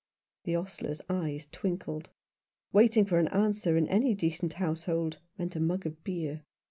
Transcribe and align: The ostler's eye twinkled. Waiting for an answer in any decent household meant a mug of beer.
The 0.45 0.55
ostler's 0.55 1.03
eye 1.09 1.39
twinkled. 1.51 2.09
Waiting 2.73 3.05
for 3.05 3.19
an 3.19 3.27
answer 3.27 3.77
in 3.77 3.87
any 3.87 4.15
decent 4.15 4.53
household 4.53 5.19
meant 5.37 5.55
a 5.55 5.59
mug 5.59 5.85
of 5.85 6.03
beer. 6.03 6.41